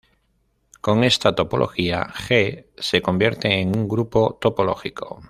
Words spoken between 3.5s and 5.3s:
en un grupo topológico.